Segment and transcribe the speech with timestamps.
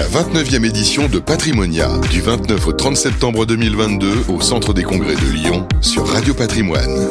[0.00, 5.14] la 29e édition de Patrimonia, du 29 au 30 septembre 2022 au Centre des Congrès
[5.14, 7.06] de Lyon sur Radio Patrimoine.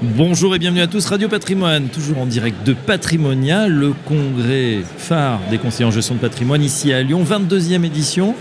[0.00, 5.40] Bonjour et bienvenue à tous, Radio Patrimoine, toujours en direct de Patrimonia, le congrès phare
[5.50, 8.34] des conseillers en gestion de patrimoine ici à Lyon, 22e édition.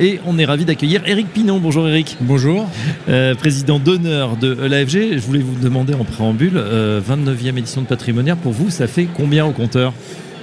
[0.00, 1.60] Et on est ravi d'accueillir Eric Pinon.
[1.60, 2.18] Bonjour Eric.
[2.20, 2.68] Bonjour.
[3.08, 5.14] Euh, président d'honneur de l'AFG.
[5.14, 9.46] Je voulais vous demander en préambule, 29e édition de Patrimonia, pour vous, ça fait combien
[9.46, 9.94] au compteur?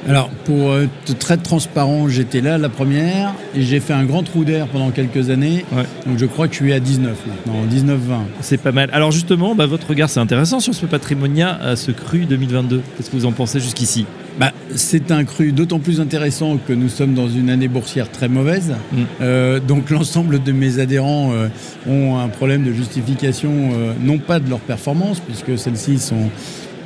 [0.08, 4.44] Alors, pour être très transparent, j'étais là la première et j'ai fait un grand trou
[4.44, 5.64] d'air pendant quelques années.
[6.08, 7.98] Donc, je crois que je suis à 19 maintenant, 19-20.
[8.42, 8.90] C'est pas mal.
[8.94, 12.82] Alors, justement, bah, votre regard, c'est intéressant sur ce Patrimonia, à ce cru 2022.
[12.98, 14.06] Qu'est-ce que vous en pensez jusqu'ici?
[14.40, 18.28] Bah, C'est un cru d'autant plus intéressant que nous sommes dans une année boursière très
[18.28, 18.74] mauvaise.
[18.92, 18.98] Mm.
[19.22, 21.48] Euh, donc, l'ensemble de mes adhérents euh,
[21.88, 26.30] ont un problème de justification, euh, non pas de leur performance, puisque celles-ci sont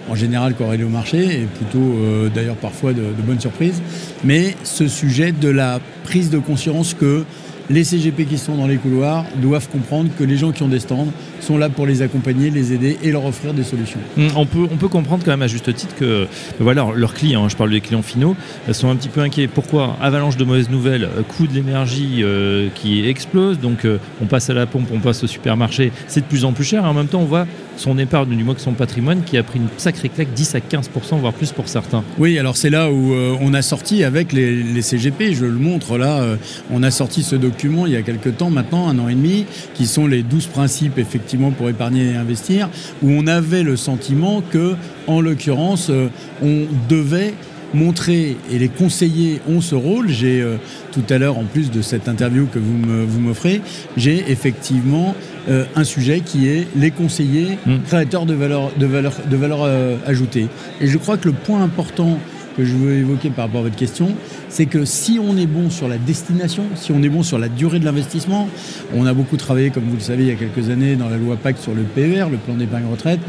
[0.09, 3.81] en général corrélé au marché et plutôt euh, d'ailleurs parfois de, de, bonnes surprises.
[4.23, 7.23] Mais ce sujet de la prise de conscience que
[7.69, 10.79] les CGP qui sont dans les couloirs doivent comprendre que les gens qui ont des
[10.79, 11.07] stands
[11.41, 13.99] sont là pour les accompagner, les aider et leur offrir des solutions.
[14.17, 16.27] Hum, on peut, on peut comprendre quand même à juste titre que
[16.59, 18.35] voilà, leurs clients, hein, je parle des clients finaux,
[18.69, 19.47] euh, sont un petit peu inquiets.
[19.47, 23.87] Pourquoi Avalanche de mauvaises nouvelles, euh, coût de l'énergie euh, qui explose, donc
[24.21, 26.83] on passe à la pompe, on passe au supermarché, c'est de plus en plus cher.
[26.83, 29.43] Et en même temps, on voit son épargne, du moins que son patrimoine, qui a
[29.43, 32.03] pris une sacrée claque, 10 à 15%, voire plus pour certains.
[32.17, 35.97] Oui, alors c'est là où on a sorti avec les, les, CGP, je le montre
[35.97, 36.23] là,
[36.71, 39.45] on a sorti ce document il y a quelques temps maintenant, un an et demi,
[39.73, 42.69] qui sont les 12 principes effectivement pour épargner et investir,
[43.01, 44.75] où on avait le sentiment que,
[45.07, 46.07] en l'occurrence, euh,
[46.41, 47.33] on devait
[47.73, 50.09] montrer et les conseillers ont ce rôle.
[50.09, 50.57] J'ai euh,
[50.91, 53.61] tout à l'heure, en plus de cette interview que vous m'offrez,
[53.97, 55.15] j'ai effectivement
[55.49, 57.75] euh, un sujet qui est les conseillers mmh.
[57.87, 59.67] créateurs de valeur, de valeur, de valeur
[60.05, 60.47] ajoutée.
[60.79, 62.19] Et je crois que le point important
[62.55, 64.09] que je veux évoquer par rapport à votre question,
[64.49, 67.49] c'est que si on est bon sur la destination, si on est bon sur la
[67.49, 68.47] durée de l'investissement,
[68.93, 71.17] on a beaucoup travaillé, comme vous le savez, il y a quelques années dans la
[71.17, 73.19] loi PAC sur le PER, le plan d'épargne retraite.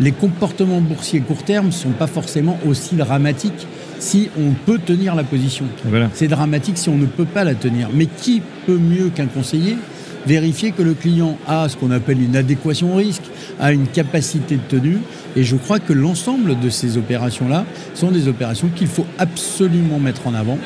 [0.00, 3.66] Les comportements boursiers court terme ne sont pas forcément aussi dramatiques
[4.00, 5.64] si on peut tenir la position.
[6.12, 7.88] C'est dramatique si on ne peut pas la tenir.
[7.92, 9.76] Mais qui peut mieux qu'un conseiller
[10.26, 13.22] vérifier que le client a ce qu'on appelle une adéquation au risque,
[13.60, 14.98] a une capacité de tenue.
[15.36, 17.64] Et je crois que l'ensemble de ces opérations-là
[17.94, 20.58] sont des opérations qu'il faut absolument mettre en avant.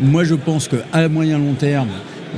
[0.00, 1.88] Moi, je pense qu'à moyen long terme,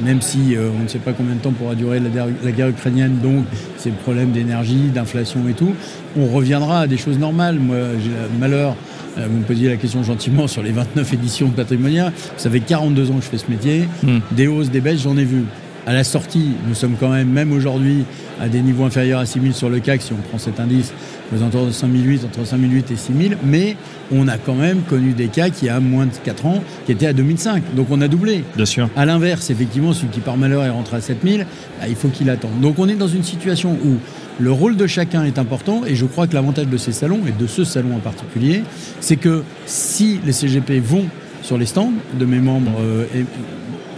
[0.02, 3.18] même si euh, on ne sait pas combien de temps pourra durer la, guerre ukrainienne,
[3.22, 3.44] donc
[3.76, 5.72] c'est le problème d'énergie, d'inflation et tout,
[6.16, 7.58] on reviendra à des choses normales.
[7.58, 8.74] Moi, j'ai le malheur,
[9.18, 12.60] euh, vous me posiez la question gentiment sur les 29 éditions de Patrimonia, ça fait
[12.60, 14.18] 42 ans que je fais ce métier, hmm.
[14.32, 15.44] des hausses, des baisses, j'en ai vu
[15.86, 18.04] à la sortie, nous sommes quand même, même aujourd'hui,
[18.40, 20.92] à des niveaux inférieurs à 6000 sur le CAC, si on prend cet indice,
[21.34, 23.76] aux alentours de 5008, entre 5008 et 6000, mais
[24.12, 27.06] on a quand même connu des cas qui, a moins de 4 ans, qui étaient
[27.06, 27.74] à 2005.
[27.74, 28.44] Donc on a doublé.
[28.56, 28.88] Bien sûr.
[28.96, 31.46] À l'inverse, effectivement, celui qui par malheur est rentré à 7000,
[31.80, 32.60] bah, il faut qu'il attende.
[32.60, 33.96] Donc on est dans une situation où
[34.38, 37.32] le rôle de chacun est important et je crois que l'avantage de ces salons, et
[37.32, 38.62] de ce salon en particulier,
[39.00, 41.06] c'est que si les CGP vont
[41.42, 43.04] sur les stands de mes membres euh,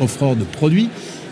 [0.00, 0.88] offreurs de produits,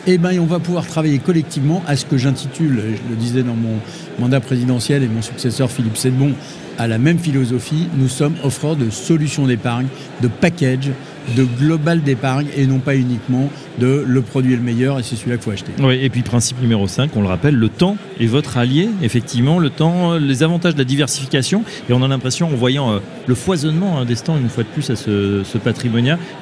[0.06, 3.54] eh ben, on va pouvoir travailler collectivement à ce que j'intitule, je le disais dans
[3.54, 3.78] mon
[4.18, 6.32] mandat présidentiel et mon successeur Philippe Sedbon,
[6.78, 9.86] à la même philosophie, nous sommes offreurs de solutions d'épargne,
[10.20, 10.90] de package,
[11.36, 15.16] de global d'épargne et non pas uniquement de le produit est le meilleur et c'est
[15.16, 15.72] celui-là qu'il faut acheter.
[15.80, 19.58] Oui, et puis principe numéro 5, on le rappelle, le temps est votre allié, effectivement,
[19.58, 23.34] le temps, les avantages de la diversification et on a l'impression en voyant euh, le
[23.34, 25.58] foisonnement hein, des stands une fois de plus à ce, ce,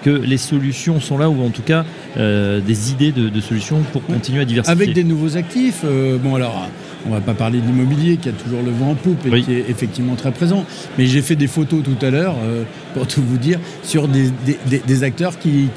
[0.02, 1.84] que les solutions sont là ou en tout cas
[2.16, 4.82] euh, des idées de, solutions pour continuer à diversifier.
[4.82, 6.68] Avec des nouveaux actifs, euh, bon alors
[7.06, 9.54] on va pas parler de l'immobilier qui a toujours le vent en poupe et qui
[9.54, 10.64] est effectivement très présent.
[10.98, 12.64] Mais j'ai fait des photos tout à l'heure, euh,
[12.94, 14.30] pour tout vous dire, sur des,
[14.66, 14.69] des,
[15.02, 15.68] acteurs qui,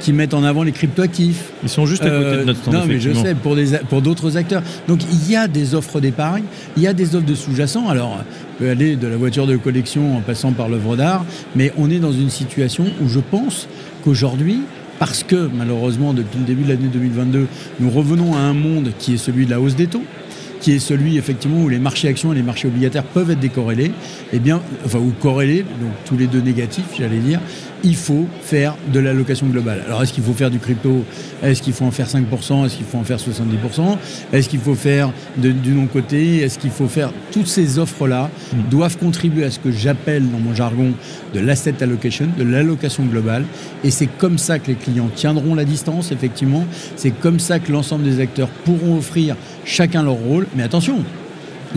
[0.00, 1.52] qui, mettent en avant les cryptoactifs.
[1.62, 2.74] Ils sont juste à côté de notre stand.
[2.74, 4.62] Euh, non, mais je sais, pour, des, pour d'autres acteurs.
[4.88, 6.44] Donc il y a des offres d'épargne,
[6.76, 7.88] il y a des offres de sous-jacents.
[7.88, 11.24] Alors, on peut aller de la voiture de collection en passant par l'œuvre d'art,
[11.56, 13.68] mais on est dans une situation où je pense
[14.04, 14.60] qu'aujourd'hui,
[14.98, 17.46] parce que malheureusement depuis le début de l'année 2022,
[17.80, 20.04] nous revenons à un monde qui est celui de la hausse des taux,
[20.60, 23.86] qui est celui effectivement où les marchés actions et les marchés obligataires peuvent être décorrélés,
[23.86, 23.92] et
[24.34, 27.40] eh bien, enfin, ou corrélés, donc tous les deux négatifs, j'allais dire,
[27.84, 29.82] il faut faire de l'allocation globale.
[29.86, 31.04] Alors, est-ce qu'il faut faire du crypto?
[31.42, 33.98] Est-ce qu'il faut en faire 5% Est-ce qu'il faut en faire 70%
[34.32, 37.12] Est-ce qu'il faut faire du non-côté Est-ce qu'il faut faire...
[37.30, 38.70] Toutes ces offres-là hmm.
[38.70, 40.92] doivent contribuer à ce que j'appelle dans mon jargon
[41.34, 43.44] de l'asset allocation, de l'allocation globale.
[43.84, 46.64] Et c'est comme ça que les clients tiendront la distance, effectivement.
[46.96, 50.46] C'est comme ça que l'ensemble des acteurs pourront offrir chacun leur rôle.
[50.56, 50.98] Mais attention,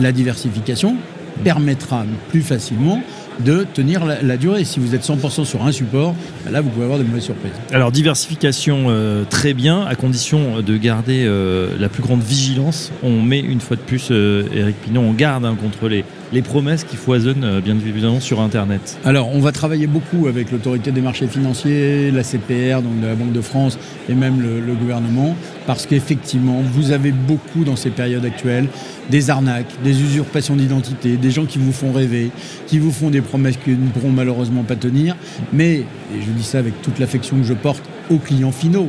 [0.00, 0.96] la diversification
[1.44, 3.02] permettra plus facilement
[3.44, 4.64] de tenir la, durée.
[4.64, 6.14] Si vous êtes 100% sur un support,
[6.44, 7.52] bah là, vous pouvez avoir de mauvaises surprises.
[7.72, 12.92] Alors, diversification euh, très bien, à condition de garder euh, la plus grande vigilance.
[13.02, 16.84] On met une fois de plus, Eric Pinon, on garde hein, contre les, les promesses
[16.84, 18.98] qui foisonnent bien évidemment sur Internet.
[19.04, 23.14] Alors, on va travailler beaucoup avec l'autorité des marchés financiers, la CPR, donc de la
[23.14, 23.78] Banque de France,
[24.08, 25.36] et même le gouvernement,
[25.66, 28.68] parce qu'effectivement, vous avez beaucoup dans ces périodes actuelles
[29.10, 32.30] des arnaques, des usurpations d'identité, des gens qui vous font rêver,
[32.66, 35.16] qui vous font des promesses qui ne pourront malheureusement pas tenir.
[35.52, 38.88] Mais, et je dis ça avec toute l'affection que je porte aux clients finaux,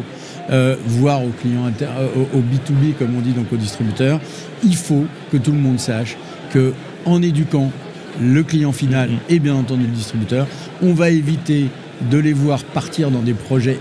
[0.52, 4.20] euh, voire aux clients euh, au, B2B comme on dit donc aux distributeurs,
[4.64, 6.18] il faut que tout le monde sache
[6.52, 6.74] que
[7.10, 7.72] en éduquant
[8.22, 9.34] le client final mm-hmm.
[9.34, 10.48] et bien entendu le distributeur,
[10.82, 11.68] on va éviter
[12.10, 13.78] de les voir partir dans des projets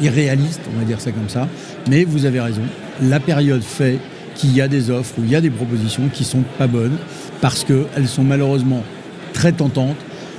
[0.00, 1.48] irréalistes, on va dire ça comme ça.
[1.88, 2.62] Mais vous avez raison,
[3.02, 3.98] la période fait
[4.34, 6.96] qu'il y a des offres ou il y a des propositions qui sont pas bonnes
[7.40, 8.82] parce qu'elles sont malheureusement
[9.32, 9.96] très tentantes,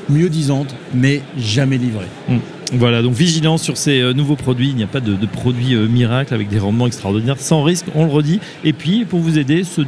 [0.10, 2.08] mieux disantes, mais jamais livrées.
[2.28, 2.38] Mmh.
[2.74, 4.70] Voilà, donc vigilance sur ces euh, nouveaux produits.
[4.70, 8.06] Il n'y a pas de, produits euh, miracles avec des rendements extraordinaires, sans risque, on
[8.06, 8.40] le redit.
[8.64, 9.82] Et puis, pour vous aider, ce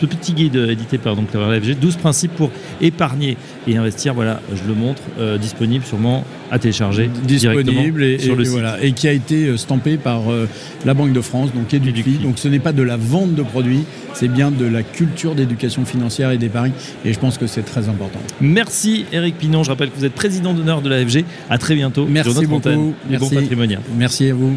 [0.00, 2.50] ce petit guide édité par donc la FG, 12 principes pour
[2.80, 3.36] épargner
[3.66, 4.14] et investir.
[4.14, 8.52] Voilà, je le montre, euh, disponible sûrement à télécharger disponible et, sur le site.
[8.52, 10.48] Voilà, et qui a été euh, stampé par euh,
[10.84, 12.18] la Banque de France, donc Edufi.
[12.22, 15.84] Donc ce n'est pas de la vente de produits, c'est bien de la culture d'éducation
[15.84, 16.72] financière et d'épargne.
[17.04, 18.20] Et je pense que c'est très important.
[18.40, 19.64] Merci Eric Pinon.
[19.64, 21.24] Je rappelle que vous êtes président d'honneur de la FG.
[21.50, 22.06] À très bientôt.
[22.08, 22.94] Merci beaucoup.
[23.08, 23.34] Merci.
[23.54, 24.56] Bon Merci à vous.